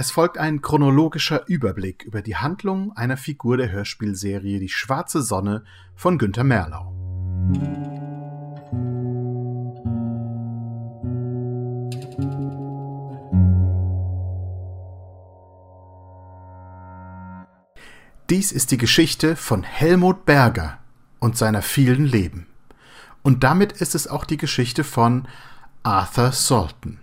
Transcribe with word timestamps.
Es 0.00 0.12
folgt 0.12 0.38
ein 0.38 0.62
chronologischer 0.62 1.46
Überblick 1.46 2.04
über 2.04 2.22
die 2.22 2.34
Handlung 2.34 2.90
einer 2.96 3.18
Figur 3.18 3.58
der 3.58 3.70
Hörspielserie 3.70 4.58
Die 4.58 4.70
schwarze 4.70 5.20
Sonne 5.20 5.62
von 5.94 6.16
Günter 6.16 6.42
Merlau. 6.42 6.94
Dies 18.30 18.52
ist 18.52 18.70
die 18.70 18.78
Geschichte 18.78 19.36
von 19.36 19.62
Helmut 19.64 20.24
Berger 20.24 20.78
und 21.18 21.36
seiner 21.36 21.60
vielen 21.60 22.06
Leben. 22.06 22.46
Und 23.20 23.44
damit 23.44 23.72
ist 23.72 23.94
es 23.94 24.08
auch 24.08 24.24
die 24.24 24.38
Geschichte 24.38 24.82
von 24.82 25.28
Arthur 25.82 26.32
Salton. 26.32 27.00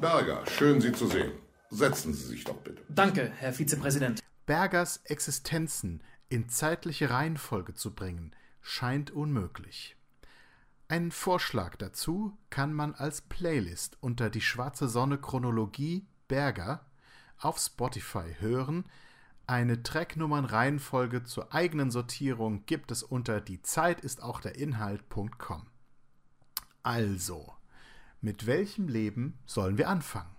Berger, 0.00 0.40
schön 0.46 0.80
Sie 0.80 0.92
zu 0.92 1.06
sehen. 1.06 1.43
Setzen 1.74 2.14
Sie 2.14 2.26
sich 2.26 2.44
doch 2.44 2.58
bitte. 2.58 2.82
Danke, 2.88 3.32
Herr 3.36 3.52
Vizepräsident. 3.52 4.20
Bergers 4.46 5.00
Existenzen 5.04 6.02
in 6.28 6.48
zeitliche 6.48 7.10
Reihenfolge 7.10 7.74
zu 7.74 7.94
bringen, 7.94 8.30
scheint 8.60 9.10
unmöglich. 9.10 9.96
Einen 10.86 11.10
Vorschlag 11.10 11.76
dazu 11.76 12.36
kann 12.50 12.72
man 12.72 12.94
als 12.94 13.22
Playlist 13.22 13.96
unter 14.00 14.30
die 14.30 14.40
schwarze 14.40 14.88
Sonne 14.88 15.18
Chronologie 15.18 16.06
Berger 16.28 16.86
auf 17.38 17.58
Spotify 17.58 18.36
hören. 18.38 18.84
Eine 19.46 19.82
Tracknummernreihenfolge 19.82 21.24
zur 21.24 21.52
eigenen 21.52 21.90
Sortierung 21.90 22.66
gibt 22.66 22.92
es 22.92 23.02
unter 23.02 23.40
die 23.40 23.62
Zeit 23.62 24.00
ist 24.00 24.22
auch 24.22 24.40
der 24.40 24.54
Inhalt.com. 24.54 25.66
Also, 26.82 27.52
mit 28.20 28.46
welchem 28.46 28.88
Leben 28.88 29.38
sollen 29.44 29.76
wir 29.76 29.88
anfangen? 29.88 30.34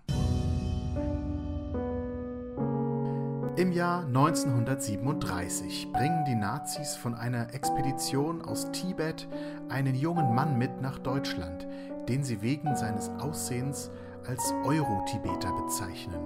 Im 3.56 3.72
Jahr 3.72 4.04
1937 4.04 5.90
bringen 5.90 6.26
die 6.26 6.34
Nazis 6.34 6.94
von 6.94 7.14
einer 7.14 7.54
Expedition 7.54 8.42
aus 8.42 8.70
Tibet 8.70 9.26
einen 9.70 9.94
jungen 9.94 10.34
Mann 10.34 10.58
mit 10.58 10.82
nach 10.82 10.98
Deutschland, 10.98 11.66
den 12.06 12.22
sie 12.22 12.42
wegen 12.42 12.76
seines 12.76 13.08
Aussehens 13.18 13.90
als 14.26 14.52
Euro-Tibeter 14.66 15.50
bezeichnen. 15.64 16.20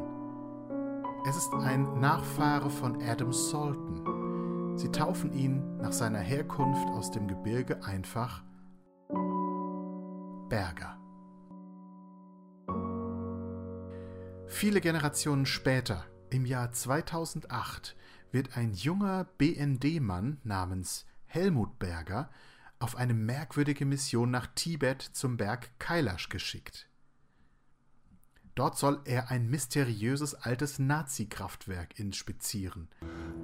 Es 1.29 1.37
ist 1.37 1.55
ein 1.55 2.01
Nachfahre 2.01 2.69
von 2.69 3.01
Adam 3.01 3.33
Salton. 3.33 4.77
Sie 4.77 4.91
taufen 4.91 5.33
ihn 5.33 5.77
nach 5.77 5.93
seiner 5.93 6.19
Herkunft 6.19 6.89
aus 6.89 7.13
dem 7.13 7.29
Gebirge 7.29 7.79
einfach 7.85 8.43
Berger. 10.49 10.99
Viele 14.49 14.81
Generationen 14.81 15.47
später 15.47 16.10
im 16.31 16.47
Jahr 16.47 16.73
2008 16.73 17.97
wird 18.33 18.57
ein 18.57 18.73
junger 18.75 19.25
BND-Mann 19.39 20.39
namens 20.45 21.07
Helmut 21.27 21.79
Berger 21.79 22.31
auf 22.79 22.97
eine 22.97 23.15
merkwürdige 23.15 23.85
Mission 23.85 24.31
nach 24.31 24.47
Tibet 24.55 25.03
zum 25.03 25.37
Berg 25.37 25.79
Kailash 25.79 26.29
geschickt. 26.29 26.89
Dort 28.55 28.77
soll 28.79 29.01
er 29.05 29.31
ein 29.31 29.49
mysteriöses 29.49 30.35
altes 30.35 30.79
Nazi-Kraftwerk 30.79 31.99
inspizieren. 31.99 32.89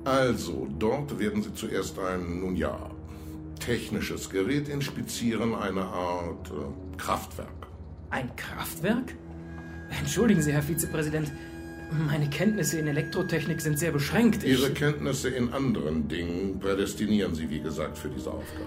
Also, 0.05 0.69
dort 0.79 1.19
werden 1.19 1.43
Sie 1.43 1.55
zuerst 1.55 1.99
ein, 1.99 2.41
nun 2.41 2.57
ja, 2.57 2.91
technisches 3.61 4.31
Gerät 4.31 4.69
inspizieren, 4.69 5.55
eine 5.55 5.85
Art 5.85 6.51
äh, 6.51 6.97
Kraftwerk. 6.97 7.67
Ein 8.11 8.35
Kraftwerk? 8.37 9.15
Entschuldigen 10.01 10.43
Sie, 10.43 10.53
Herr 10.53 10.63
Vizepräsident, 10.63 11.31
meine 11.91 12.29
Kenntnisse 12.29 12.79
in 12.79 12.87
Elektrotechnik 12.87 13.61
sind 13.61 13.79
sehr 13.79 13.93
beschränkt. 13.93 14.43
Ich 14.43 14.59
Ihre 14.59 14.71
Kenntnisse 14.71 15.29
in 15.29 15.53
anderen 15.53 16.09
Dingen 16.09 16.59
prädestinieren 16.61 17.35
Sie, 17.35 17.49
wie 17.51 17.61
gesagt, 17.61 17.99
für 17.99 18.09
diese 18.09 18.31
Aufgabe. 18.31 18.67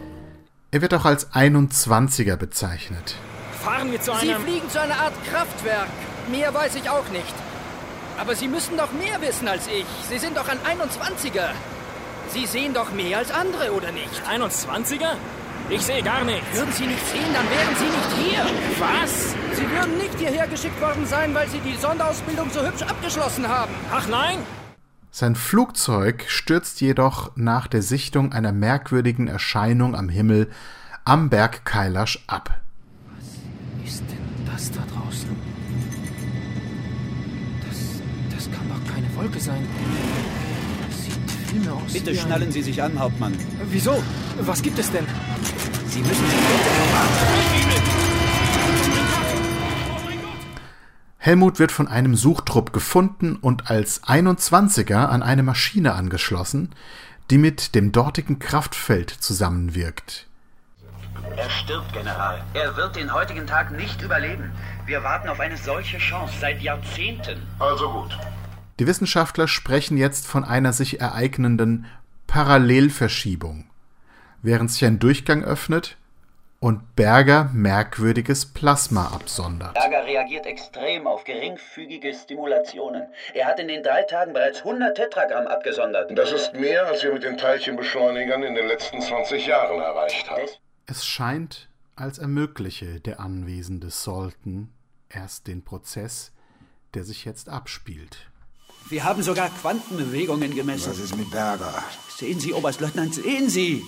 Er 0.71 0.81
wird 0.81 0.93
auch 0.93 1.05
als 1.05 1.31
21er 1.33 2.35
bezeichnet. 2.35 3.15
Fahren 3.63 3.91
wir 3.91 4.01
zu 4.01 4.11
Sie 4.21 4.29
einem... 4.31 4.41
fliegen 4.43 4.69
zu 4.69 4.79
einer 4.79 4.97
Art 4.97 5.13
Kraftwerk. 5.25 5.89
Mehr 6.31 6.53
weiß 6.53 6.75
ich 6.75 6.89
auch 6.89 7.09
nicht. 7.09 7.33
Aber 8.19 8.35
Sie 8.35 8.47
müssen 8.47 8.77
doch 8.77 8.91
mehr 8.91 9.21
wissen 9.21 9.47
als 9.47 9.67
ich. 9.67 9.85
Sie 10.09 10.19
sind 10.19 10.37
doch 10.37 10.47
ein 10.47 10.59
21er. 10.59 11.49
Sie 12.33 12.45
sehen 12.45 12.73
doch 12.73 12.91
mehr 12.91 13.17
als 13.17 13.31
andere, 13.31 13.71
oder 13.73 13.91
nicht? 13.91 14.21
21er? 14.29 15.15
Ich 15.71 15.81
sehe 15.81 16.01
gar 16.01 16.23
nichts. 16.23 16.57
Würden 16.57 16.71
Sie 16.71 16.87
nicht 16.87 17.05
sehen, 17.05 17.31
dann 17.31 17.45
wären 17.47 17.75
Sie 17.75 17.85
nicht 17.85 18.31
hier. 18.31 18.45
Was? 18.79 19.35
Sie 19.55 19.69
würden 19.69 19.97
nicht 19.97 20.17
hierher 20.17 20.47
geschickt 20.47 20.81
worden 20.81 21.05
sein, 21.05 21.33
weil 21.35 21.47
Sie 21.47 21.59
die 21.59 21.75
Sonderausbildung 21.75 22.49
so 22.49 22.65
hübsch 22.65 22.81
abgeschlossen 22.81 23.47
haben. 23.47 23.71
Ach 23.91 24.07
nein? 24.07 24.39
Sein 25.11 25.35
Flugzeug 25.35 26.25
stürzt 26.27 26.81
jedoch 26.81 27.35
nach 27.35 27.67
der 27.67 27.83
Sichtung 27.83 28.33
einer 28.33 28.51
merkwürdigen 28.51 29.27
Erscheinung 29.27 29.95
am 29.95 30.09
Himmel 30.09 30.49
am 31.05 31.29
Berg 31.29 31.65
Kailash 31.65 32.23
ab. 32.25 32.61
Was 33.15 33.87
ist 33.87 34.03
denn 34.09 34.45
das 34.51 34.71
da 34.71 34.81
draußen? 34.91 35.29
Das, 37.67 38.35
das 38.35 38.51
kann 38.51 38.69
doch 38.69 38.93
keine 38.93 39.15
Wolke 39.15 39.39
sein. 39.39 39.67
Das 41.49 41.55
sieht 41.55 41.63
vielmehr 41.63 41.73
aus 41.73 41.93
Bitte 41.93 42.15
schnallen 42.15 42.51
Sie 42.51 42.61
sich 42.61 42.83
an, 42.83 42.99
Hauptmann. 42.99 43.33
Wieso? 43.71 44.03
Was 44.41 44.61
gibt 44.61 44.77
es 44.77 44.91
denn? 44.91 45.05
Sie 45.87 45.99
müssen 45.99 46.25
sich 46.29 46.39
Helmut 51.17 51.59
wird 51.59 51.71
von 51.71 51.87
einem 51.87 52.15
Suchtrupp 52.15 52.71
gefunden 52.71 53.35
und 53.35 53.69
als 53.69 54.03
21er 54.03 55.07
an 55.07 55.21
eine 55.23 55.43
Maschine 55.43 55.93
angeschlossen, 55.93 56.69
die 57.29 57.37
mit 57.37 57.75
dem 57.75 57.91
dortigen 57.91 58.39
Kraftfeld 58.39 59.09
zusammenwirkt. 59.09 60.27
Er 61.35 61.49
stirbt, 61.49 61.93
General. 61.93 62.43
Er 62.53 62.77
wird 62.77 62.95
den 62.95 63.13
heutigen 63.13 63.47
Tag 63.47 63.71
nicht 63.71 64.01
überleben. 64.01 64.51
Wir 64.85 65.03
warten 65.03 65.27
auf 65.27 65.39
eine 65.39 65.57
solche 65.57 65.97
Chance 65.97 66.33
seit 66.39 66.61
Jahrzehnten. 66.61 67.41
Also 67.59 67.89
gut. 67.89 68.17
Die 68.79 68.87
Wissenschaftler 68.87 69.49
sprechen 69.49 69.97
jetzt 69.97 70.25
von 70.25 70.45
einer 70.45 70.71
sich 70.71 71.01
ereignenden 71.01 71.85
Parallelverschiebung, 72.27 73.69
während 74.41 74.71
sich 74.71 74.85
ein 74.85 74.99
Durchgang 74.99 75.43
öffnet 75.43 75.97
und 76.61 76.95
Berger 76.95 77.49
merkwürdiges 77.53 78.45
Plasma 78.45 79.07
absondert. 79.07 79.73
Berger 79.73 80.05
reagiert 80.05 80.45
extrem 80.45 81.07
auf 81.07 81.25
geringfügige 81.25 82.13
Stimulationen. 82.13 83.07
Er 83.33 83.47
hat 83.47 83.59
in 83.59 83.67
den 83.67 83.83
drei 83.83 84.03
Tagen 84.03 84.31
bereits 84.31 84.59
100 84.59 84.95
Tetragramm 84.95 85.47
abgesondert. 85.47 86.17
Das 86.17 86.31
ist 86.31 86.53
mehr, 86.53 86.87
als 86.87 87.03
wir 87.03 87.11
mit 87.11 87.23
den 87.23 87.37
Teilchenbeschleunigern 87.37 88.43
in 88.43 88.55
den 88.55 88.67
letzten 88.67 89.01
20 89.01 89.45
Jahren 89.45 89.81
erreicht 89.81 90.29
haben. 90.29 90.47
Es 90.85 91.05
scheint, 91.05 91.67
als 91.97 92.17
ermögliche 92.17 93.01
der 93.01 93.19
anwesende 93.19 93.89
Salton 93.89 94.69
erst 95.09 95.47
den 95.47 95.65
Prozess, 95.65 96.31
der 96.93 97.03
sich 97.03 97.25
jetzt 97.25 97.49
abspielt. 97.49 98.29
Wir 98.87 99.03
haben 99.03 99.21
sogar 99.21 99.49
Quantenbewegungen 99.49 100.55
gemessen. 100.55 100.91
Was 100.91 100.99
ist 100.99 101.15
mit 101.15 101.29
Berger? 101.31 101.83
Sehen 102.15 102.39
Sie, 102.39 102.53
Oberstleutnant, 102.53 103.15
sehen 103.15 103.49
Sie! 103.49 103.83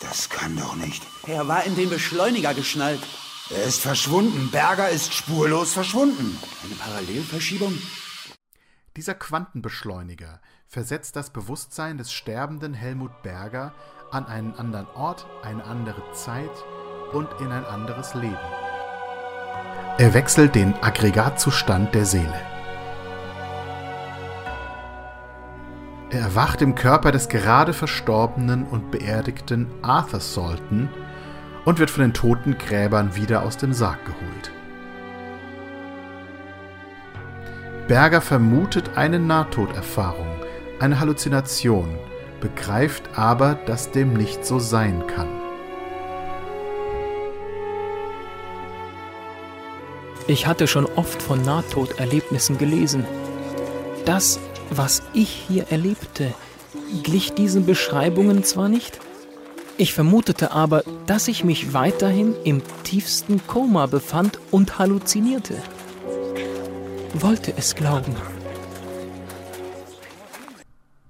Das 0.00 0.28
kann 0.28 0.56
doch 0.56 0.76
nicht. 0.76 1.02
Er 1.26 1.48
war 1.48 1.64
in 1.64 1.74
den 1.74 1.88
Beschleuniger 1.88 2.54
geschnallt. 2.54 3.00
Er 3.50 3.64
ist 3.64 3.80
verschwunden. 3.80 4.50
Berger 4.50 4.88
ist 4.88 5.14
spurlos 5.14 5.72
verschwunden. 5.72 6.38
Eine 6.64 6.74
Parallelverschiebung? 6.74 7.78
Dieser 8.96 9.14
Quantenbeschleuniger 9.14 10.40
versetzt 10.66 11.16
das 11.16 11.30
Bewusstsein 11.30 11.96
des 11.96 12.12
sterbenden 12.12 12.74
Helmut 12.74 13.22
Berger 13.22 13.72
an 14.10 14.26
einen 14.26 14.54
anderen 14.54 14.86
Ort, 14.94 15.26
eine 15.42 15.64
andere 15.64 16.02
Zeit 16.12 16.50
und 17.12 17.28
in 17.40 17.52
ein 17.52 17.64
anderes 17.64 18.14
Leben. 18.14 18.36
Er 19.98 20.12
wechselt 20.12 20.54
den 20.54 20.74
Aggregatzustand 20.82 21.94
der 21.94 22.04
Seele. 22.04 22.55
Er 26.10 26.20
erwacht 26.20 26.62
im 26.62 26.74
Körper 26.76 27.10
des 27.10 27.28
gerade 27.28 27.72
verstorbenen 27.72 28.64
und 28.64 28.90
beerdigten 28.92 29.66
Arthur 29.82 30.20
Salton 30.20 30.88
und 31.64 31.80
wird 31.80 31.90
von 31.90 32.02
den 32.02 32.14
toten 32.14 32.56
Gräbern 32.58 33.16
wieder 33.16 33.42
aus 33.42 33.56
dem 33.56 33.72
Sarg 33.72 33.98
geholt. 34.04 34.52
Berger 37.88 38.20
vermutet 38.20 38.90
eine 38.96 39.18
Nahtoderfahrung, 39.18 40.28
eine 40.80 41.00
Halluzination, 41.00 41.88
begreift 42.40 43.10
aber, 43.16 43.54
dass 43.66 43.90
dem 43.90 44.12
nicht 44.12 44.44
so 44.44 44.60
sein 44.60 45.06
kann. 45.08 45.28
Ich 50.28 50.46
hatte 50.46 50.66
schon 50.66 50.86
oft 50.86 51.22
von 51.22 51.42
Nahtoderlebnissen 51.42 52.58
gelesen. 52.58 53.04
Das, 54.04 54.40
was 54.70 55.02
ich 55.12 55.44
hier 55.48 55.68
erlebte, 55.70 56.34
glich 57.02 57.32
diesen 57.32 57.66
Beschreibungen 57.66 58.44
zwar 58.44 58.68
nicht, 58.68 59.00
ich 59.78 59.92
vermutete 59.92 60.52
aber, 60.52 60.84
dass 61.06 61.28
ich 61.28 61.44
mich 61.44 61.74
weiterhin 61.74 62.34
im 62.44 62.62
tiefsten 62.82 63.46
Koma 63.46 63.84
befand 63.84 64.40
und 64.50 64.78
halluzinierte. 64.78 65.54
Wollte 67.12 67.52
es 67.56 67.74
glauben. 67.74 68.16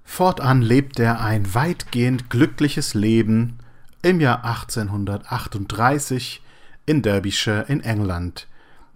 Fortan 0.03 0.61
lebt 0.61 0.99
er 0.99 1.21
ein 1.21 1.53
weitgehend 1.53 2.29
glückliches 2.29 2.93
Leben 2.93 3.59
im 4.01 4.19
Jahr 4.19 4.43
1838 4.43 6.41
in 6.85 7.01
Derbyshire 7.01 7.65
in 7.69 7.81
England 7.81 8.47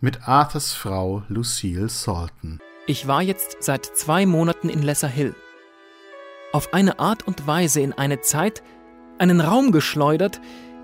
mit 0.01 0.27
Arthurs 0.27 0.73
Frau 0.73 1.23
Lucille 1.29 1.87
Salton. 1.87 2.59
Ich 2.87 3.07
war 3.07 3.21
jetzt 3.21 3.57
seit 3.59 3.85
zwei 3.85 4.25
Monaten 4.25 4.67
in 4.67 4.81
Lesser 4.81 5.07
Hill. 5.07 5.35
Auf 6.51 6.73
eine 6.73 6.99
Art 6.99 7.27
und 7.27 7.45
Weise 7.45 7.79
in 7.79 7.93
eine 7.93 8.21
Zeit, 8.21 8.63
einen 9.19 9.39
Raum 9.39 9.71
geschleudert, 9.71 10.41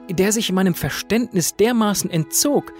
der 0.09 0.31
sich 0.31 0.51
meinem 0.51 0.75
Verständnis 0.75 1.55
dermaßen 1.55 2.09
entzog, 2.09 2.71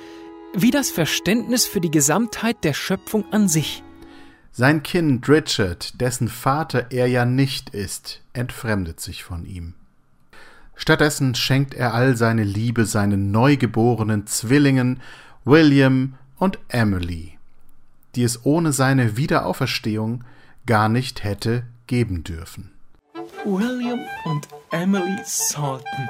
wie 0.53 0.71
das 0.71 0.91
Verständnis 0.91 1.65
für 1.65 1.81
die 1.81 1.91
Gesamtheit 1.91 2.63
der 2.63 2.73
Schöpfung 2.73 3.25
an 3.33 3.47
sich. 3.47 3.83
Sein 4.51 4.83
Kind 4.83 5.27
Richard, 5.27 5.99
dessen 5.99 6.29
Vater 6.29 6.87
er 6.91 7.07
ja 7.07 7.25
nicht 7.25 7.71
ist, 7.71 8.21
entfremdet 8.33 8.99
sich 8.99 9.23
von 9.23 9.45
ihm. 9.45 9.73
Stattdessen 10.75 11.33
schenkt 11.33 11.73
er 11.73 11.95
all 11.95 12.15
seine 12.15 12.43
Liebe 12.43 12.85
seinen 12.85 13.31
neugeborenen 13.31 14.27
Zwillingen 14.27 15.01
William 15.43 16.13
und 16.37 16.59
Emily, 16.69 17.36
die 18.17 18.23
es 18.23 18.45
ohne 18.45 18.73
seine 18.73 19.15
Wiederauferstehung 19.15 20.23
gar 20.65 20.89
nicht 20.89 21.23
hätte 21.23 21.67
geben 21.85 22.23
dürfen. 22.23 22.73
William 23.45 23.99
und 24.25 24.47
Emily 24.71 25.19
Salton. 25.23 26.09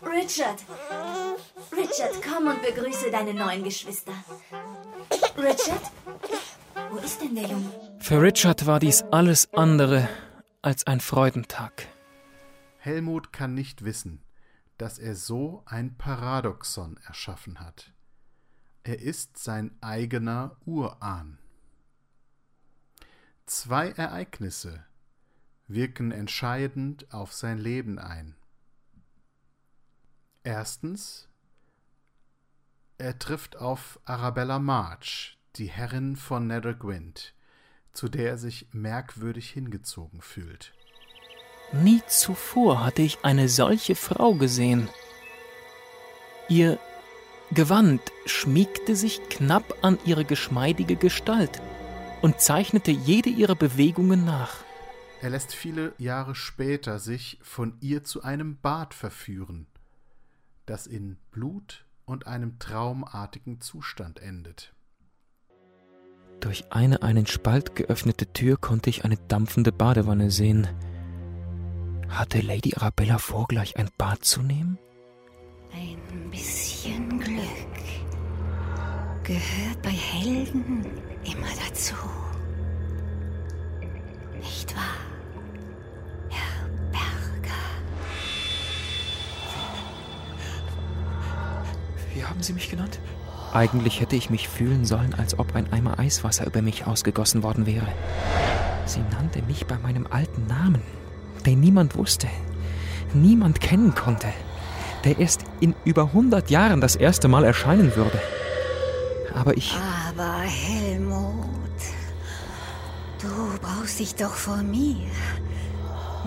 Richard! 0.00 0.64
Richard, 1.72 2.22
komm 2.22 2.46
und 2.46 2.62
begrüße 2.62 3.10
deine 3.10 3.34
neuen 3.34 3.64
Geschwister. 3.64 4.12
Richard? 5.36 5.82
Wo 6.90 6.98
ist 6.98 7.20
denn 7.20 7.34
der 7.34 7.48
Junge? 7.48 7.70
Für 7.98 8.22
Richard 8.22 8.66
war 8.66 8.78
dies 8.78 9.02
alles 9.10 9.52
andere 9.52 10.08
als 10.62 10.86
ein 10.86 11.00
Freudentag. 11.00 11.88
Helmut 12.78 13.32
kann 13.32 13.54
nicht 13.54 13.84
wissen, 13.84 14.22
dass 14.78 14.98
er 14.98 15.16
so 15.16 15.64
ein 15.66 15.96
Paradoxon 15.96 16.98
erschaffen 17.04 17.58
hat. 17.58 17.92
Er 18.82 19.00
ist 19.00 19.36
sein 19.36 19.76
eigener 19.82 20.56
Urahn. 20.64 21.38
Zwei 23.44 23.90
Ereignisse 23.90 24.84
wirken 25.68 26.12
entscheidend 26.12 27.12
auf 27.12 27.32
sein 27.32 27.58
Leben 27.58 27.98
ein. 27.98 28.36
Erstens, 30.42 31.28
er 32.96 33.18
trifft 33.18 33.56
auf 33.56 34.00
Arabella 34.04 34.58
March, 34.58 35.38
die 35.56 35.66
Herrin 35.66 36.16
von 36.16 36.46
Nether 36.46 36.74
Gwent, 36.74 37.34
zu 37.92 38.08
der 38.08 38.30
er 38.30 38.38
sich 38.38 38.68
merkwürdig 38.72 39.50
hingezogen 39.50 40.22
fühlt. 40.22 40.72
Nie 41.72 42.02
zuvor 42.06 42.84
hatte 42.84 43.02
ich 43.02 43.24
eine 43.24 43.48
solche 43.48 43.94
Frau 43.94 44.34
gesehen. 44.34 44.88
Ihr 46.48 46.78
Gewand 47.52 48.00
schmiegte 48.26 48.94
sich 48.94 49.20
knapp 49.28 49.78
an 49.82 49.98
ihre 50.04 50.24
geschmeidige 50.24 50.94
Gestalt 50.94 51.60
und 52.22 52.40
zeichnete 52.40 52.92
jede 52.92 53.28
ihrer 53.28 53.56
Bewegungen 53.56 54.24
nach. 54.24 54.54
Er 55.20 55.30
lässt 55.30 55.52
viele 55.52 55.92
Jahre 55.98 56.36
später 56.36 57.00
sich 57.00 57.38
von 57.42 57.76
ihr 57.80 58.04
zu 58.04 58.22
einem 58.22 58.58
Bad 58.60 58.94
verführen, 58.94 59.66
das 60.64 60.86
in 60.86 61.16
Blut 61.32 61.84
und 62.04 62.28
einem 62.28 62.58
traumartigen 62.60 63.60
Zustand 63.60 64.20
endet. 64.20 64.72
Durch 66.38 66.72
eine 66.72 67.02
einen 67.02 67.26
Spalt 67.26 67.74
geöffnete 67.74 68.32
Tür 68.32 68.56
konnte 68.58 68.90
ich 68.90 69.04
eine 69.04 69.16
dampfende 69.16 69.72
Badewanne 69.72 70.30
sehen. 70.30 70.68
Hatte 72.08 72.40
Lady 72.40 72.74
Arabella 72.76 73.18
vor, 73.18 73.46
gleich 73.46 73.76
ein 73.76 73.90
Bad 73.98 74.24
zu 74.24 74.40
nehmen? 74.40 74.78
Ein 75.72 76.30
bisschen 76.30 76.69
gehört 79.30 79.80
bei 79.82 79.90
Helden 79.90 80.84
immer 81.24 81.46
dazu. 81.64 81.94
Nicht 84.40 84.74
wahr, 84.74 84.96
Herr 86.30 86.68
Berger? 86.90 87.54
Wie 92.12 92.24
haben 92.24 92.42
Sie 92.42 92.54
mich 92.54 92.70
genannt? 92.70 92.98
Eigentlich 93.52 94.00
hätte 94.00 94.16
ich 94.16 94.30
mich 94.30 94.48
fühlen 94.48 94.84
sollen, 94.84 95.14
als 95.14 95.38
ob 95.38 95.54
ein 95.54 95.72
Eimer 95.72 96.00
Eiswasser 96.00 96.46
über 96.46 96.60
mich 96.60 96.88
ausgegossen 96.88 97.44
worden 97.44 97.66
wäre. 97.66 97.86
Sie 98.84 99.04
nannte 99.12 99.42
mich 99.42 99.64
bei 99.66 99.78
meinem 99.78 100.08
alten 100.08 100.48
Namen, 100.48 100.82
den 101.46 101.60
niemand 101.60 101.94
wusste, 101.94 102.26
niemand 103.14 103.60
kennen 103.60 103.94
konnte, 103.94 104.32
der 105.04 105.20
erst 105.20 105.44
in 105.60 105.76
über 105.84 106.06
100 106.06 106.50
Jahren 106.50 106.80
das 106.80 106.96
erste 106.96 107.28
Mal 107.28 107.44
erscheinen 107.44 107.94
würde. 107.94 108.20
Aber 109.34 109.56
ich. 109.56 109.74
Aber 110.08 110.40
Helmut, 110.40 111.44
du 113.20 113.58
brauchst 113.60 113.98
dich 113.98 114.14
doch 114.14 114.34
vor 114.34 114.58
mir 114.58 114.96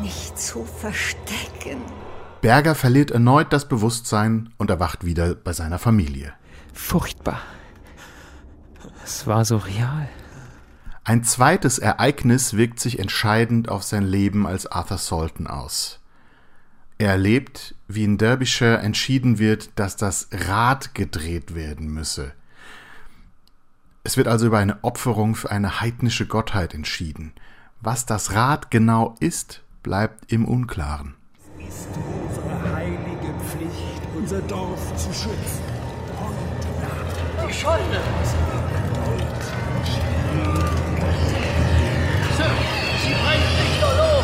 nicht 0.02 0.38
zu 0.38 0.66
verstecken. 0.66 1.82
Berger 2.42 2.76
verliert 2.76 3.12
erneut 3.12 3.54
das 3.54 3.68
Bewusstsein 3.68 4.54
und 4.58 4.70
erwacht 4.70 5.06
wieder 5.06 5.36
bei 5.36 5.54
seiner 5.54 5.80
Familie. 5.80 6.34
Furchtbar. 6.74 7.40
Es 9.04 9.28
war 9.28 9.46
so 9.46 9.58
real. 9.58 10.10
Ein 11.06 11.24
zweites 11.24 11.80
Ereignis 11.80 12.54
wirkt 12.56 12.80
sich 12.80 13.00
entscheidend 13.00 13.70
auf 13.70 13.84
sein 13.84 14.04
Leben 14.04 14.48
als 14.48 14.66
Arthur 14.66 14.98
Salton 14.98 15.48
aus. 15.48 16.00
Er 16.98 17.12
erlebt, 17.12 17.76
wie 17.88 18.06
in 18.06 18.18
Derbyshire 18.18 18.78
entschieden 18.78 19.38
wird, 19.38 19.72
dass 19.78 19.98
das 19.98 20.30
Rad 20.32 20.96
gedreht 20.96 21.56
werden 21.56 21.88
müsse. 21.88 22.32
Es 24.06 24.18
wird 24.18 24.28
also 24.28 24.48
über 24.48 24.58
eine 24.58 24.84
Opferung 24.84 25.34
für 25.34 25.50
eine 25.50 25.80
heidnische 25.80 26.28
Gottheit 26.28 26.74
entschieden. 26.74 27.32
Was 27.80 28.06
das 28.06 28.34
Rad 28.34 28.70
genau 28.70 29.16
ist, 29.22 29.64
bleibt 29.82 30.30
im 30.30 30.44
Unklaren. 30.44 31.16
Es 31.58 31.80
ist 31.80 31.88
unsere 32.28 32.76
heilige 32.76 33.34
Pflicht, 33.46 34.02
unser 34.18 34.42
Dorf 34.42 34.94
zu 34.98 35.14
schützen. 35.14 35.64
Und 36.20 37.48
Die 37.48 37.54
Scheune! 37.54 38.01
Sir, 42.36 42.51
sie 43.04 43.13
brennt 43.13 43.50
lichterloh! 43.62 44.24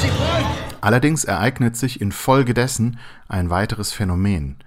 Sie 0.00 0.08
brennt! 0.08 0.74
Allerdings 0.80 1.24
ereignet 1.24 1.76
sich 1.76 2.00
infolgedessen 2.00 3.00
ein 3.26 3.50
weiteres 3.50 3.92
Phänomen. 3.92 4.58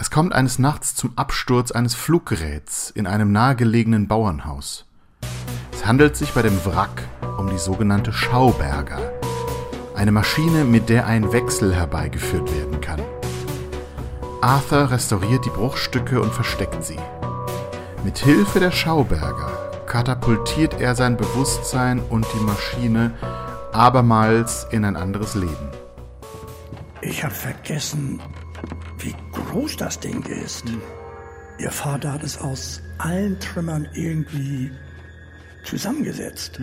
Es 0.00 0.10
kommt 0.10 0.32
eines 0.32 0.58
Nachts 0.58 0.94
zum 0.94 1.12
Absturz 1.16 1.72
eines 1.72 1.94
Fluggeräts 1.94 2.88
in 2.88 3.06
einem 3.06 3.32
nahegelegenen 3.32 4.08
Bauernhaus. 4.08 4.86
Es 5.74 5.84
handelt 5.84 6.16
sich 6.16 6.32
bei 6.32 6.40
dem 6.40 6.64
Wrack 6.64 7.02
um 7.36 7.50
die 7.50 7.58
sogenannte 7.58 8.10
Schauberger, 8.10 9.12
eine 9.94 10.10
Maschine, 10.10 10.64
mit 10.64 10.88
der 10.88 11.06
ein 11.06 11.34
Wechsel 11.34 11.74
herbeigeführt 11.74 12.50
werden 12.54 12.80
kann. 12.80 13.02
Arthur 14.40 14.90
restauriert 14.90 15.44
die 15.44 15.50
Bruchstücke 15.50 16.22
und 16.22 16.32
versteckt 16.32 16.82
sie. 16.82 16.98
Mit 18.02 18.16
Hilfe 18.16 18.58
der 18.58 18.70
Schauberger 18.70 19.84
katapultiert 19.84 20.80
er 20.80 20.94
sein 20.94 21.18
Bewusstsein 21.18 22.00
und 22.00 22.26
die 22.34 22.42
Maschine 22.42 23.12
abermals 23.72 24.66
in 24.70 24.86
ein 24.86 24.96
anderes 24.96 25.34
Leben. 25.34 25.68
Ich 27.02 27.22
habe 27.22 27.34
vergessen, 27.34 28.18
groß 29.46 29.76
das 29.76 30.00
Ding 30.00 30.22
ist. 30.24 30.64
Ihr 31.58 31.70
Vater 31.70 32.12
hat 32.12 32.22
es 32.22 32.40
aus 32.40 32.82
allen 32.98 33.38
Trümmern 33.40 33.86
irgendwie 33.94 34.70
zusammengesetzt. 35.64 36.58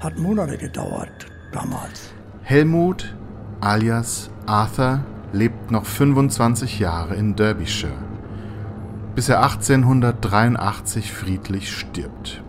Hat 0.00 0.18
Monate 0.18 0.58
gedauert 0.58 1.26
damals. 1.52 2.12
Helmut 2.42 3.14
alias 3.60 4.30
Arthur 4.46 5.04
lebt 5.32 5.70
noch 5.70 5.86
25 5.86 6.78
Jahre 6.78 7.14
in 7.14 7.34
Derbyshire, 7.34 7.92
bis 9.14 9.28
er 9.28 9.42
1883 9.42 11.12
friedlich 11.12 11.72
stirbt. 11.72 12.42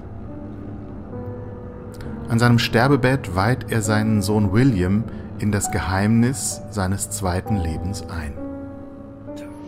An 2.28 2.40
seinem 2.40 2.60
Sterbebett 2.60 3.36
weiht 3.36 3.72
er 3.72 3.82
seinen 3.82 4.22
Sohn 4.22 4.52
William 4.52 5.04
in 5.40 5.52
das 5.52 5.72
Geheimnis 5.72 6.62
seines 6.72 7.10
zweiten 7.12 7.58
Lebens 7.58 8.04
ein. 8.10 8.45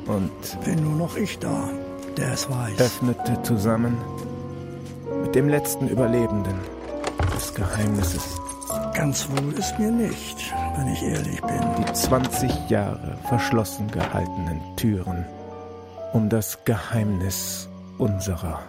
Und 0.07 0.31
Bin 0.63 0.83
nur 0.83 0.95
noch 0.95 1.17
ich 1.17 1.37
da, 1.39 1.69
der 2.15 2.33
es 2.33 2.49
weiß. 2.49 2.79
öffnete 2.79 3.41
zusammen 3.43 3.97
mit 5.23 5.35
dem 5.35 5.49
letzten 5.49 5.87
Überlebenden 5.87 6.55
des 7.35 7.53
Geheimnisses 7.53 8.23
Ganz 8.93 9.27
wohl 9.29 9.53
ist 9.53 9.77
mir 9.77 9.91
nicht, 9.91 10.53
wenn 10.75 10.87
ich 10.87 11.03
ehrlich 11.03 11.39
bin. 11.41 11.61
die 11.77 11.93
20 11.93 12.69
Jahre 12.69 13.17
verschlossen 13.27 13.89
gehaltenen 13.91 14.59
Türen 14.75 15.25
um 16.13 16.29
das 16.29 16.63
Geheimnis 16.65 17.69
unserer 17.99 18.59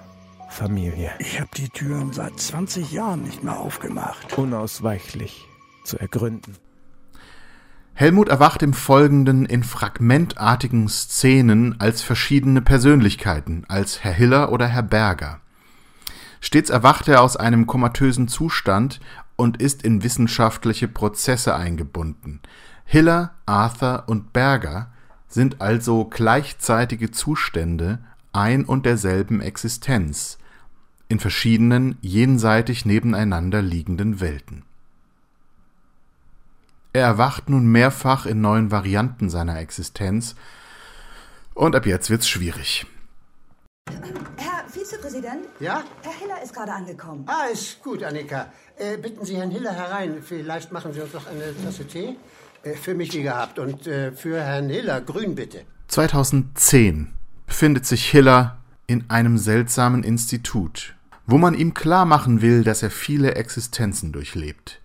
Familie. 0.51 1.13
Ich 1.19 1.41
habe 1.41 1.51
die 1.57 1.69
Türen 1.71 2.13
seit 2.13 2.39
20 2.39 2.93
Jahren 2.93 3.23
nicht 3.23 3.43
mehr 3.43 3.59
aufgemacht. 3.59 4.37
Unausweichlich 4.37 5.47
zu 5.85 5.99
ergründen. 5.99 6.57
Helmut 8.01 8.29
erwacht 8.29 8.63
im 8.63 8.75
Folgenden 8.75 9.45
in 9.45 9.65
fragmentartigen 9.65 10.89
Szenen 10.89 11.81
als 11.81 12.01
verschiedene 12.01 12.63
Persönlichkeiten, 12.63 13.65
als 13.67 14.05
Herr 14.05 14.13
Hiller 14.13 14.53
oder 14.53 14.69
Herr 14.69 14.85
Berger. 14.85 15.41
Stets 16.41 16.71
erwacht 16.71 17.09
er 17.09 17.23
aus 17.23 17.37
einem 17.37 17.67
komatösen 17.67 18.29
Zustand 18.29 19.01
und 19.35 19.61
ist 19.61 19.83
in 19.83 20.05
wissenschaftliche 20.05 20.87
Prozesse 20.87 21.57
eingebunden. 21.57 22.39
Hiller, 22.85 23.33
Arthur 23.47 24.05
und 24.07 24.33
Berger 24.33 24.93
sind 25.27 25.61
also 25.61 26.05
gleichzeitige 26.05 27.11
Zustände 27.11 27.99
ein 28.33 28.65
und 28.65 28.87
derselben 28.87 29.41
Existenz 29.41 30.39
in 31.09 31.19
verschiedenen 31.19 31.99
jenseitig 32.01 32.87
nebeneinander 32.87 33.61
liegenden 33.61 34.21
Welten. 34.21 34.68
Er 36.93 37.03
erwacht 37.03 37.49
nun 37.49 37.67
mehrfach 37.67 38.27
in 38.27 38.41
neuen 38.41 38.71
Varianten 38.71 39.29
seiner 39.29 39.59
Existenz 39.59 40.35
und 41.55 41.77
ab 41.77 41.87
jetzt 41.87 42.09
wird's 42.09 42.29
schwierig. 42.29 42.87
Herr 44.37 44.69
Vizepräsident? 44.69 45.47
Ja? 45.61 45.83
Herr 46.03 46.13
Hiller 46.13 46.43
ist 46.43 46.55
gerade 46.55 46.73
angekommen. 46.73 47.25
Ah, 47.27 47.47
ist 47.53 47.83
gut, 47.83 48.03
Annika. 48.03 48.53
Äh, 48.77 48.97
bitten 48.97 49.25
Sie 49.25 49.37
Herrn 49.37 49.51
Hiller 49.51 49.73
herein. 49.73 50.23
Vielleicht 50.23 50.73
machen 50.73 50.93
Sie 50.93 51.01
uns 51.01 51.13
noch 51.13 51.27
eine 51.27 51.55
Tasse 51.63 51.87
Tee. 51.87 52.17
Äh, 52.63 52.75
für 52.75 52.95
mich 52.95 53.13
wie 53.15 53.23
gehabt. 53.23 53.59
Und 53.59 53.87
äh, 53.87 54.13
für 54.13 54.41
Herrn 54.41 54.69
Hiller 54.69 55.01
grün 55.01 55.35
bitte. 55.35 55.63
2010 55.89 57.13
befindet 57.47 57.87
sich 57.87 58.09
Hiller 58.11 58.59
in 58.87 59.09
einem 59.11 59.39
seltsamen 59.39 60.03
Institut, 60.05 60.95
wo 61.27 61.39
man 61.39 61.55
ihm 61.55 61.75
klar 61.75 62.05
machen 62.05 62.41
will, 62.41 62.65
dass 62.65 62.83
er 62.83 62.91
viele 62.91 63.35
Existenzen 63.35 64.13
durchlebt. 64.13 64.81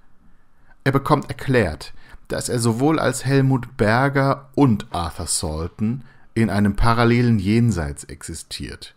Er 0.85 0.91
bekommt 0.91 1.29
erklärt, 1.29 1.93
dass 2.27 2.49
er 2.49 2.59
sowohl 2.59 2.99
als 2.99 3.25
Helmut 3.25 3.77
Berger 3.77 4.49
und 4.55 4.87
Arthur 4.91 5.27
Salton 5.27 6.03
in 6.33 6.49
einem 6.49 6.75
parallelen 6.75 7.39
Jenseits 7.39 8.03
existiert. 8.03 8.93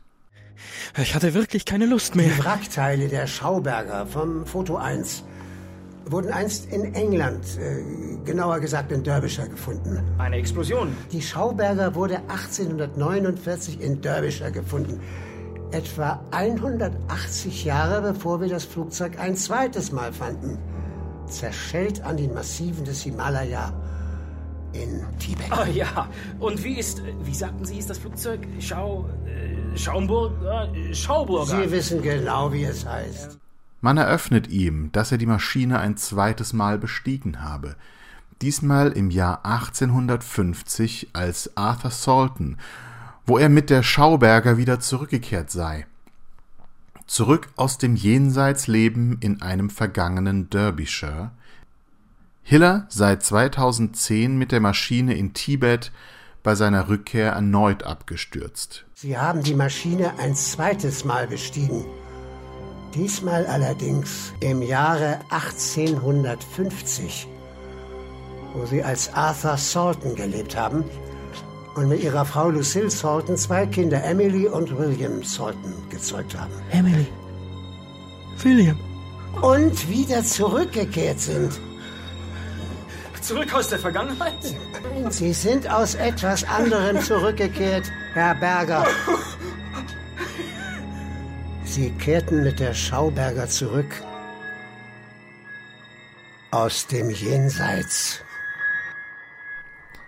Ich 0.99 1.15
hatte 1.15 1.35
wirklich 1.35 1.65
keine 1.65 1.87
Lust 1.87 2.17
mehr. 2.17 2.29
Die 2.29 2.45
Wrackteile 2.45 3.09
der 3.09 3.27
Schauberger 3.27 4.07
vom 4.07 4.47
Foto 4.47 4.77
1 4.77 5.23
wurden 6.07 6.33
einst 6.33 6.73
in 6.73 6.95
England, 6.95 7.45
äh, 7.59 8.25
genauer 8.25 8.61
gesagt 8.61 8.91
in 8.91 9.03
Derbyshire, 9.03 9.49
gefunden. 9.49 10.01
Eine 10.19 10.37
Explosion. 10.37 10.97
Die 11.13 11.21
Schauberger 11.21 11.95
wurde 11.95 12.21
1849 12.29 13.81
in 13.81 14.01
Derbyshire 14.01 14.51
gefunden. 14.51 15.01
Etwa 15.73 16.25
180 16.31 17.65
Jahre 17.65 18.13
bevor 18.13 18.41
wir 18.41 18.49
das 18.49 18.65
Flugzeug 18.65 19.19
ein 19.19 19.37
zweites 19.37 19.93
Mal 19.93 20.13
fanden. 20.13 20.59
Zerschellt 21.27 22.03
an 22.03 22.17
den 22.17 22.33
Massiven 22.35 22.85
des 22.85 23.03
Himalaya 23.03 23.73
in 24.73 25.05
Tibet. 25.19 25.51
Ah 25.51 25.67
ja. 25.67 26.09
Und 26.39 26.63
wie 26.63 26.79
ist, 26.79 27.03
wie 27.23 27.35
sagten 27.35 27.65
Sie, 27.65 27.79
ist 27.79 27.91
das 27.91 27.99
Flugzeug? 27.99 28.47
Schau, 28.61 29.09
äh, 29.27 29.77
Schaumburger? 29.77 30.73
Äh, 30.75 30.95
Schauburger. 30.95 31.63
Sie 31.63 31.71
wissen 31.71 32.03
genau, 32.03 32.53
wie 32.53 32.65
es 32.65 32.87
heißt. 32.87 33.39
Man 33.81 33.99
eröffnet 33.99 34.49
ihm, 34.49 34.91
dass 34.93 35.13
er 35.13 35.19
die 35.19 35.27
Maschine 35.27 35.79
ein 35.79 35.97
zweites 35.97 36.53
Mal 36.53 36.79
bestiegen 36.79 37.43
habe. 37.43 37.77
Diesmal 38.43 38.93
im 38.93 39.11
Jahr 39.11 39.45
1850 39.45 41.11
als 41.13 41.57
Arthur 41.57 41.91
Salton, 41.91 42.57
wo 43.25 43.39
er 43.39 43.49
mit 43.49 43.71
der 43.71 43.83
Schauberger 43.83 44.57
wieder 44.57 44.81
zurückgekehrt 44.81 45.51
sei. 45.51 45.87
Zurück 47.07 47.49
aus 47.57 47.79
dem 47.79 47.95
Jenseitsleben 47.95 49.19
in 49.21 49.41
einem 49.41 49.71
vergangenen 49.71 50.51
Derbyshire. 50.51 51.31
Hiller 52.43 52.87
sei 52.89 53.17
2010 53.17 54.37
mit 54.37 54.51
der 54.53 54.61
Maschine 54.61 55.15
in 55.15 55.33
Tibet 55.33 55.93
bei 56.43 56.55
seiner 56.55 56.89
Rückkehr 56.89 57.33
erneut 57.33 57.85
abgestürzt. 57.85 58.85
Sie 58.95 59.19
haben 59.19 59.43
die 59.43 59.55
Maschine 59.55 60.19
ein 60.19 60.35
zweites 60.35 61.05
Mal 61.05 61.27
bestiegen. 61.27 61.85
Diesmal 62.95 63.47
allerdings 63.47 64.33
im 64.41 64.63
Jahre 64.63 65.21
1850, 65.31 67.29
wo 68.55 68.65
Sie 68.67 68.83
als 68.83 69.13
Arthur 69.13 69.57
Salton 69.57 70.15
gelebt 70.15 70.57
haben 70.57 70.85
und 71.77 71.89
mit 71.89 72.03
Ihrer 72.03 72.25
Frau 72.25 72.49
Lucille 72.49 72.91
Salton 72.91 73.37
zwei 73.37 73.67
Kinder, 73.67 74.03
Emily 74.03 74.49
und 74.49 74.77
William 74.79 75.23
Salton, 75.23 75.75
gezeugt 75.91 76.37
haben. 76.37 76.53
Emily. 76.71 77.07
William. 78.43 78.79
Und 79.43 79.89
wieder 79.89 80.25
zurückgekehrt 80.25 81.21
sind. 81.21 81.61
Zurück 83.21 83.53
aus 83.55 83.69
der 83.69 83.79
Vergangenheit? 83.79 84.35
Sie 85.11 85.33
sind 85.33 85.69
aus 85.69 85.97
etwas 85.97 86.45
anderem 86.45 87.01
zurückgekehrt, 87.01 87.91
Herr 88.15 88.35
Berger. 88.37 88.87
Sie 91.65 91.91
kehrten 91.91 92.43
mit 92.45 92.61
der 92.61 92.73
Schauberger 92.73 93.49
zurück. 93.49 94.03
Aus 96.53 96.87
dem 96.87 97.11
Jenseits. 97.11 98.21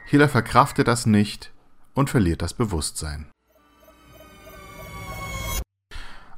Hiller 0.06 0.28
verkraftet 0.28 0.88
das 0.88 1.04
nicht 1.04 1.52
und 1.98 2.08
verliert 2.08 2.42
das 2.42 2.54
Bewusstsein. 2.54 3.26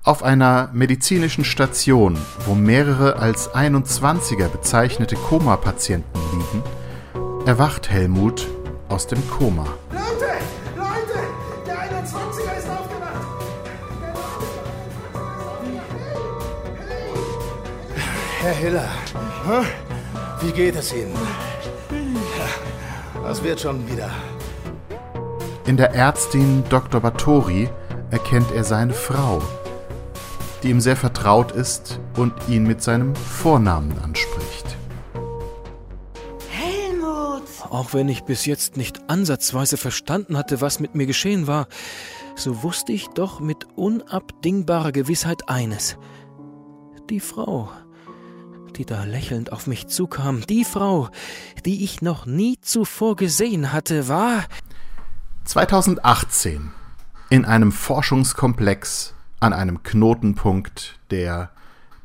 Auf 0.02 0.22
einer 0.22 0.70
medizinischen 0.72 1.44
Station, 1.44 2.18
wo 2.46 2.54
mehrere 2.54 3.16
als 3.16 3.54
21er 3.54 4.48
bezeichnete 4.48 5.14
Koma-Patienten 5.14 6.18
liegen, 6.32 6.62
erwacht 7.46 7.90
Helmut 7.90 8.48
aus 8.88 9.06
dem 9.06 9.20
Koma. 9.28 9.66
Leute, 9.90 10.32
Leute, 10.76 11.18
der 11.66 11.76
21er 11.76 12.58
ist 12.58 12.68
aufgewacht. 12.70 13.26
Herr 18.40 18.54
Hiller, 18.54 18.88
hm? 19.44 19.66
wie 20.40 20.52
geht 20.52 20.76
es 20.76 20.94
Ihnen? 20.94 21.14
Das 23.22 23.44
wird 23.44 23.60
schon 23.60 23.86
wieder. 23.86 24.10
In 25.66 25.76
der 25.76 25.94
Ärztin 25.94 26.64
Dr. 26.70 27.00
Bathory 27.00 27.68
erkennt 28.10 28.50
er 28.52 28.64
seine 28.64 28.94
Frau, 28.94 29.42
die 30.62 30.70
ihm 30.70 30.80
sehr 30.80 30.96
vertraut 30.96 31.52
ist 31.52 32.00
und 32.16 32.32
ihn 32.48 32.64
mit 32.64 32.82
seinem 32.82 33.14
Vornamen 33.14 33.96
anspricht. 33.98 34.76
Helmut! 36.48 37.42
Auch 37.68 37.92
wenn 37.92 38.08
ich 38.08 38.24
bis 38.24 38.46
jetzt 38.46 38.78
nicht 38.78 39.08
ansatzweise 39.08 39.76
verstanden 39.76 40.38
hatte, 40.38 40.60
was 40.62 40.80
mit 40.80 40.94
mir 40.94 41.06
geschehen 41.06 41.46
war, 41.46 41.68
so 42.36 42.62
wusste 42.62 42.92
ich 42.92 43.08
doch 43.08 43.38
mit 43.40 43.66
unabdingbarer 43.76 44.92
Gewissheit 44.92 45.48
eines. 45.48 45.98
Die 47.10 47.20
Frau, 47.20 47.70
die 48.76 48.86
da 48.86 49.04
lächelnd 49.04 49.52
auf 49.52 49.66
mich 49.66 49.88
zukam, 49.88 50.40
die 50.48 50.64
Frau, 50.64 51.10
die 51.66 51.84
ich 51.84 52.00
noch 52.00 52.24
nie 52.24 52.58
zuvor 52.62 53.14
gesehen 53.14 53.72
hatte, 53.72 54.08
war 54.08 54.44
2018 55.50 56.70
in 57.28 57.44
einem 57.44 57.72
Forschungskomplex 57.72 59.14
an 59.40 59.52
einem 59.52 59.82
Knotenpunkt 59.82 61.00
der 61.10 61.50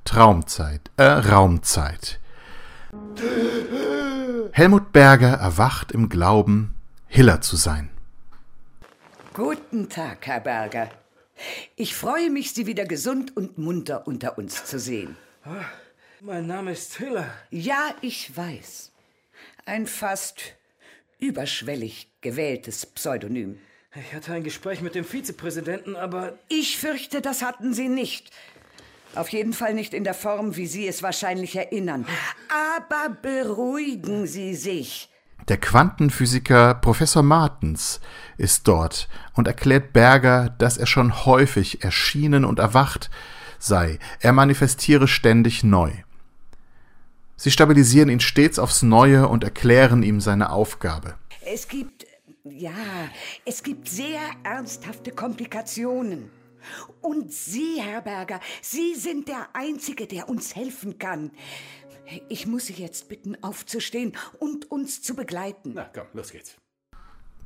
Traumzeit, 0.04 0.90
äh, 0.98 1.04
Raumzeit. 1.04 2.20
Helmut 4.52 4.92
Berger 4.92 5.34
erwacht 5.34 5.92
im 5.92 6.10
Glauben, 6.10 6.74
Hiller 7.06 7.40
zu 7.42 7.56
sein. 7.56 7.92
Guten 9.36 9.90
Tag, 9.90 10.25
Herr 10.25 10.40
Berger. 10.40 10.90
Ich 11.75 11.94
freue 11.94 12.32
mich, 12.32 12.52
Sie 12.52 12.66
wieder 12.66 12.86
gesund 12.86 13.38
und 13.38 13.60
munter 13.60 14.08
unter 14.08 14.40
uns 14.40 14.66
zu 14.66 14.80
sehen. 14.80 15.18
Mein 16.20 16.48
Name 16.48 16.72
ist 16.72 16.98
Hiller. 16.98 17.30
Ja, 17.52 17.94
ich 18.02 18.36
weiß. 18.36 18.92
Ein 19.68 19.86
fast 19.86 20.56
überschwellig 21.19 22.12
gewähltes 22.22 22.86
Pseudonym. 22.86 23.60
Ich 23.95 24.13
hatte 24.13 24.34
ein 24.34 24.43
Gespräch 24.43 24.81
mit 24.81 24.95
dem 24.95 25.05
Vizepräsidenten, 25.05 25.95
aber. 25.95 26.38
Ich 26.50 26.77
fürchte, 26.77 27.22
das 27.22 27.41
hatten 27.41 27.74
Sie 27.74 27.88
nicht. 27.88 28.29
Auf 29.15 29.29
jeden 29.29 29.53
Fall 29.53 29.74
nicht 29.74 29.93
in 29.93 30.03
der 30.03 30.13
Form, 30.13 30.57
wie 30.57 30.67
Sie 30.67 30.88
es 30.88 31.01
wahrscheinlich 31.01 31.55
erinnern. 31.55 32.05
Aber 32.77 33.15
beruhigen 33.22 34.27
Sie 34.27 34.55
sich. 34.55 35.10
Der 35.48 35.57
Quantenphysiker 35.57 36.74
Professor 36.75 37.24
Martens 37.24 38.01
ist 38.38 38.67
dort 38.67 39.07
und 39.34 39.48
erklärt 39.48 39.93
Berger, 39.93 40.50
dass 40.57 40.77
er 40.77 40.88
schon 40.88 41.25
häufig 41.25 41.84
erschienen 41.84 42.43
und 42.43 42.60
erwacht 42.60 43.10
sei. 43.60 44.00
Er 44.19 44.34
manifestiere 44.34 45.07
ständig 45.07 45.63
neu. 45.63 45.91
Sie 47.38 47.51
stabilisieren 47.51 48.10
ihn 48.10 48.20
stets 48.20 48.60
aufs 48.60 48.82
Neue 48.82 49.27
und 49.27 49.44
erklären 49.44 50.04
ihm 50.04 50.22
seine 50.22 50.51
Aufgabe. 50.51 51.15
Es 51.46 51.68
gibt, 51.68 52.06
ja, 52.44 52.72
es 53.46 53.62
gibt 53.62 53.89
sehr 53.89 54.22
ernsthafte 54.44 55.12
Komplikationen. 55.12 56.32
Und 57.01 57.32
Sie, 57.32 57.80
Herr 57.80 58.01
Berger, 58.01 58.39
Sie 58.62 58.96
sind 58.96 59.27
der 59.27 59.50
Einzige, 59.54 60.08
der 60.08 60.30
uns 60.30 60.56
helfen 60.56 60.98
kann. 60.98 61.32
Ich 62.30 62.48
muss 62.48 62.68
Sie 62.68 62.74
jetzt 62.74 63.10
bitten, 63.10 63.38
aufzustehen 63.44 64.13
und 64.39 64.72
uns 64.72 65.01
zu 65.01 65.15
begleiten. 65.15 65.74
Na 65.75 65.89
komm, 65.94 66.08
los 66.13 66.32
geht's. 66.32 66.56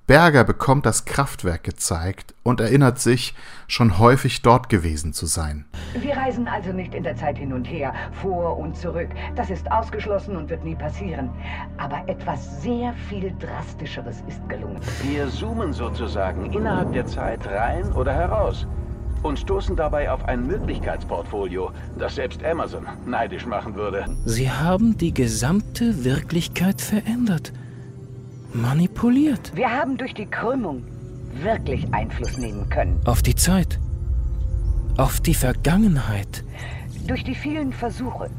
Berger 0.10 0.44
bekommt 0.44 0.88
das 0.88 1.06
Kraftwerk 1.06 1.64
gezeigt 1.64 2.34
und 2.42 2.60
erinnert 2.62 2.98
sich, 2.98 3.36
schon 3.68 4.00
häufig 4.00 4.42
dort 4.42 4.68
gewesen 4.68 5.14
zu 5.14 5.28
sein. 5.28 5.66
Wir 5.94 6.18
reisen 6.18 6.48
also 6.48 6.72
nicht 6.74 6.96
in 6.96 7.04
der 7.04 7.16
Zeit 7.16 7.38
hin 7.38 7.54
und 7.54 7.66
her, 7.66 7.94
vor 8.14 8.58
und 8.58 8.76
zurück. 8.76 9.10
Das 9.36 9.52
ist 9.52 9.72
ausgeschlossen 9.72 10.36
und 10.36 10.50
wird 10.50 10.64
nie 10.64 10.74
passieren. 10.74 11.30
Aber 11.78 12.02
etwas 12.08 12.60
sehr 12.64 12.96
viel 13.08 13.32
Drastischeres 13.38 14.24
ist 14.28 14.50
gelungen. 14.50 14.82
Wir 15.04 15.30
zoomen 15.30 15.74
sozusagen 15.74 16.52
innerhalb 16.54 16.92
der 16.92 17.06
Zeit 17.06 17.46
rein 17.46 17.92
oder 17.92 18.12
heraus 18.12 18.66
und 19.22 19.38
stoßen 19.38 19.76
dabei 19.76 20.10
auf 20.10 20.26
ein 20.26 20.48
Möglichkeitsportfolio, 20.48 21.72
das 22.00 22.16
selbst 22.16 22.44
Amazon 22.44 22.88
neidisch 23.06 23.46
machen 23.46 23.76
würde. 23.76 24.08
Sie 24.26 24.50
haben 24.50 24.98
die 24.98 25.14
gesamte 25.14 26.04
Wirklichkeit 26.04 26.82
verändert. 26.82 27.54
Manipuliert. 28.54 29.56
Wir 29.56 29.70
haben 29.70 29.96
durch 29.98 30.16
die 30.16 30.26
Krümmung 30.26 30.84
wirklich 31.34 31.94
Einfluss 31.94 32.38
nehmen 32.38 32.68
können. 32.70 33.00
Auf 33.06 33.22
die 33.22 33.36
Zeit. 33.36 33.80
Auf 34.98 35.20
die 35.20 35.36
Vergangenheit. 35.36 36.44
Durch 37.08 37.24
die 37.24 37.36
vielen 37.36 37.72
Versuche 37.72 38.30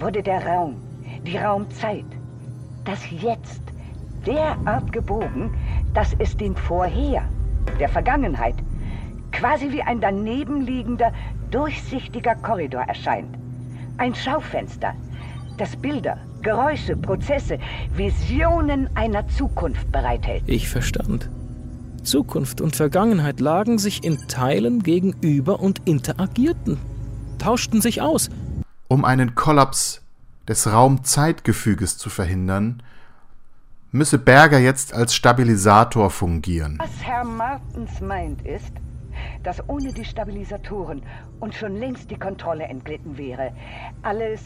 wurde 0.00 0.22
der 0.22 0.44
Raum, 0.44 0.76
die 1.24 1.36
Raumzeit, 1.36 2.04
das 2.84 2.98
Jetzt 3.10 3.62
derart 4.26 4.92
gebogen, 4.92 5.54
dass 5.94 6.14
es 6.18 6.36
dem 6.36 6.56
Vorher, 6.56 7.22
der 7.78 7.88
Vergangenheit, 7.88 8.56
quasi 9.30 9.70
wie 9.70 9.82
ein 9.82 10.00
danebenliegender, 10.00 11.12
durchsichtiger 11.52 12.34
Korridor 12.34 12.82
erscheint. 12.82 13.38
Ein 13.98 14.16
Schaufenster, 14.16 14.94
das 15.58 15.76
Bilder, 15.76 16.18
Geräusche, 16.42 16.96
Prozesse, 16.96 17.58
Visionen 17.94 18.88
einer 18.96 19.26
Zukunft 19.28 19.90
bereithält. 19.92 20.42
Ich 20.46 20.68
verstand. 20.68 21.28
Zukunft 22.02 22.60
und 22.60 22.76
Vergangenheit 22.76 23.40
lagen 23.40 23.78
sich 23.78 24.04
in 24.04 24.26
Teilen 24.26 24.82
gegenüber 24.82 25.60
und 25.60 25.86
interagierten, 25.86 26.78
tauschten 27.38 27.80
sich 27.80 28.00
aus. 28.00 28.30
Um 28.88 29.04
einen 29.04 29.34
Kollaps 29.34 30.02
des 30.48 30.66
Raum-Zeitgefüges 30.66 31.98
zu 31.98 32.10
verhindern, 32.10 32.82
müsse 33.92 34.18
Berger 34.18 34.58
jetzt 34.58 34.94
als 34.94 35.14
Stabilisator 35.14 36.10
fungieren. 36.10 36.78
Was 36.80 37.02
Herr 37.02 37.24
Martens 37.24 38.00
meint 38.00 38.46
ist, 38.46 38.72
dass 39.42 39.68
ohne 39.68 39.92
die 39.92 40.04
Stabilisatoren 40.04 41.02
uns 41.40 41.56
schon 41.56 41.76
längst 41.76 42.10
die 42.10 42.18
Kontrolle 42.18 42.64
entglitten 42.64 43.16
wäre. 43.18 43.52
Alles 44.02 44.40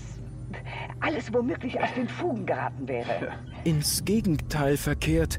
alles 1.00 1.32
womöglich 1.32 1.80
aus 1.80 1.92
den 1.94 2.08
Fugen 2.08 2.46
geraten 2.46 2.88
wäre. 2.88 3.32
Ins 3.64 4.04
Gegenteil 4.04 4.76
verkehrt, 4.76 5.38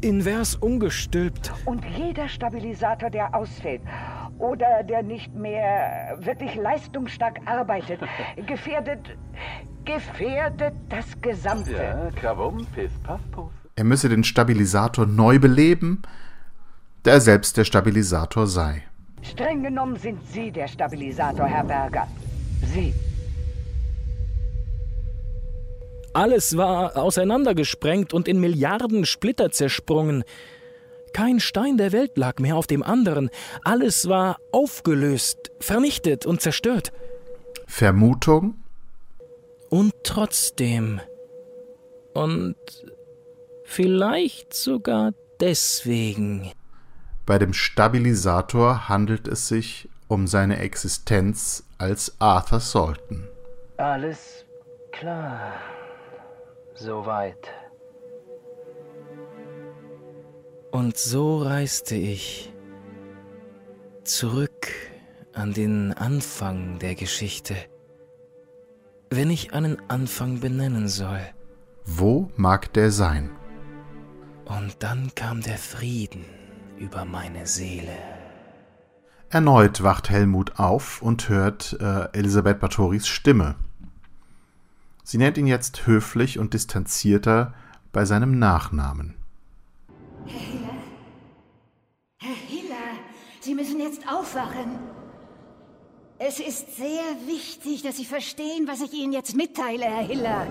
invers 0.00 0.54
umgestülpt. 0.56 1.52
Und 1.64 1.84
jeder 1.96 2.28
Stabilisator, 2.28 3.10
der 3.10 3.34
ausfällt 3.34 3.82
oder 4.38 4.82
der 4.82 5.02
nicht 5.02 5.34
mehr 5.34 6.18
wirklich 6.20 6.54
leistungsstark 6.54 7.40
arbeitet, 7.46 8.00
gefährdet, 8.46 9.16
gefährdet 9.84 10.74
das 10.88 11.20
Gesamte. 11.20 11.72
Ja, 11.72 12.10
Krawum, 12.14 12.66
Piss, 12.74 12.92
Paff, 13.02 13.20
Puff. 13.30 13.50
Er 13.76 13.84
müsse 13.84 14.08
den 14.08 14.24
Stabilisator 14.24 15.06
neu 15.06 15.38
beleben, 15.38 16.02
da 17.02 17.12
er 17.12 17.20
selbst 17.20 17.56
der 17.56 17.64
Stabilisator 17.64 18.46
sei. 18.46 18.82
Streng 19.22 19.62
genommen 19.62 19.96
sind 19.96 20.24
Sie 20.28 20.50
der 20.50 20.68
Stabilisator, 20.68 21.46
Herr 21.46 21.64
Berger. 21.64 22.06
Sie. 22.62 22.94
Alles 26.16 26.56
war 26.56 26.96
auseinandergesprengt 26.96 28.14
und 28.14 28.26
in 28.26 28.40
Milliarden 28.40 29.04
Splitter 29.04 29.50
zersprungen. 29.50 30.24
Kein 31.12 31.40
Stein 31.40 31.76
der 31.76 31.92
Welt 31.92 32.16
lag 32.16 32.38
mehr 32.38 32.56
auf 32.56 32.66
dem 32.66 32.82
anderen. 32.82 33.28
Alles 33.64 34.08
war 34.08 34.38
aufgelöst, 34.50 35.50
vernichtet 35.60 36.24
und 36.24 36.40
zerstört. 36.40 36.90
Vermutung? 37.66 38.54
Und 39.68 39.92
trotzdem. 40.04 41.02
Und 42.14 42.56
vielleicht 43.64 44.54
sogar 44.54 45.12
deswegen. 45.38 46.50
Bei 47.26 47.38
dem 47.38 47.52
Stabilisator 47.52 48.88
handelt 48.88 49.28
es 49.28 49.48
sich 49.48 49.90
um 50.08 50.26
seine 50.26 50.60
Existenz 50.60 51.64
als 51.76 52.16
Arthur 52.20 52.60
Salton. 52.60 53.28
Alles 53.76 54.46
klar. 54.92 55.75
Soweit. 56.78 57.48
Und 60.70 60.98
so 60.98 61.38
reiste 61.38 61.94
ich 61.94 62.52
zurück 64.04 64.68
an 65.32 65.52
den 65.54 65.94
Anfang 65.94 66.78
der 66.78 66.94
Geschichte, 66.94 67.56
wenn 69.10 69.30
ich 69.30 69.54
einen 69.54 69.78
Anfang 69.88 70.40
benennen 70.40 70.88
soll. 70.88 71.20
Wo 71.84 72.30
mag 72.36 72.72
der 72.74 72.90
sein? 72.90 73.30
Und 74.44 74.82
dann 74.82 75.14
kam 75.14 75.40
der 75.40 75.56
Frieden 75.56 76.24
über 76.78 77.04
meine 77.04 77.46
Seele. 77.46 77.96
Erneut 79.30 79.82
wacht 79.82 80.10
Helmut 80.10 80.58
auf 80.58 81.02
und 81.02 81.28
hört 81.28 81.76
äh, 81.80 82.08
Elisabeth 82.12 82.60
Batoris 82.60 83.08
Stimme. 83.08 83.56
Sie 85.08 85.18
nennt 85.18 85.38
ihn 85.38 85.46
jetzt 85.46 85.86
höflich 85.86 86.40
und 86.40 86.52
distanzierter 86.52 87.54
bei 87.92 88.04
seinem 88.04 88.40
Nachnamen. 88.40 89.14
Herr 90.26 90.40
Hiller? 90.40 90.74
Herr 92.18 92.34
Hiller, 92.34 92.98
Sie 93.40 93.54
müssen 93.54 93.78
jetzt 93.78 94.02
aufwachen. 94.08 94.80
Es 96.18 96.40
ist 96.40 96.76
sehr 96.76 97.04
wichtig, 97.24 97.84
dass 97.84 97.98
Sie 97.98 98.04
verstehen, 98.04 98.66
was 98.66 98.80
ich 98.80 98.92
Ihnen 98.94 99.12
jetzt 99.12 99.36
mitteile, 99.36 99.84
Herr 99.84 100.04
Hiller. 100.08 100.44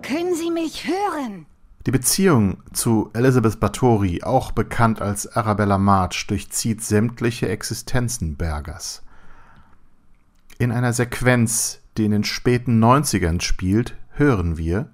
Können 0.00 0.36
Sie 0.36 0.52
mich 0.52 0.86
hören? 0.86 1.46
Die 1.86 1.90
Beziehung 1.90 2.62
zu 2.72 3.10
Elizabeth 3.14 3.58
Bathory, 3.58 4.22
auch 4.22 4.52
bekannt 4.52 5.02
als 5.02 5.26
Arabella 5.26 5.76
March, 5.76 6.28
durchzieht 6.28 6.84
sämtliche 6.84 7.48
Existenzen 7.48 8.36
Bergers. 8.36 9.02
In 10.58 10.70
einer 10.70 10.92
Sequenz, 10.92 11.79
die 11.96 12.04
in 12.04 12.10
den 12.12 12.24
späten 12.24 12.82
90ern 12.82 13.40
spielt, 13.40 13.94
hören 14.14 14.58
wir, 14.58 14.90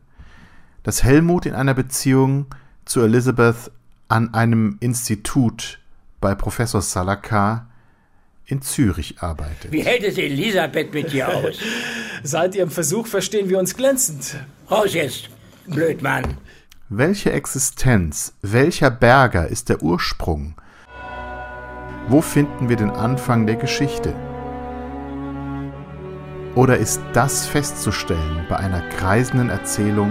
dass 0.82 1.02
Helmut 1.02 1.46
in 1.46 1.54
einer 1.54 1.74
Beziehung 1.74 2.46
zu 2.84 3.02
Elizabeth 3.02 3.70
an 4.08 4.34
einem 4.34 4.76
Institut 4.80 5.80
bei 6.20 6.34
Professor 6.34 6.80
Salakar 6.80 7.68
in 8.46 8.62
Zürich 8.62 9.20
arbeitet. 9.20 9.72
Wie 9.72 9.82
hält 9.82 10.04
es 10.04 10.16
Elisabeth 10.16 10.94
mit 10.94 11.12
dir 11.12 11.28
aus? 11.28 11.58
Seit 12.22 12.54
Ihrem 12.54 12.70
Versuch 12.70 13.06
verstehen 13.06 13.48
wir 13.48 13.58
uns 13.58 13.76
glänzend. 13.76 14.36
Raus 14.70 14.94
jetzt, 14.94 15.28
Blödmann. 15.66 16.38
Welche 16.88 17.32
Existenz, 17.32 18.34
welcher 18.42 18.90
Berger 18.90 19.48
ist 19.48 19.68
der 19.68 19.82
Ursprung? 19.82 20.54
Wo 22.08 22.20
finden 22.20 22.68
wir 22.68 22.76
den 22.76 22.90
Anfang 22.90 23.46
der 23.46 23.56
Geschichte? 23.56 24.14
Oder 26.56 26.78
ist 26.78 27.02
das 27.12 27.46
festzustellen 27.46 28.46
bei 28.48 28.56
einer 28.56 28.80
kreisenden 28.80 29.50
Erzählung 29.50 30.10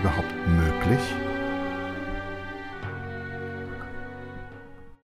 überhaupt 0.00 0.32
möglich? 0.46 1.00